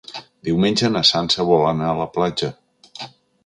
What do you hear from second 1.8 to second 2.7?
a la platja.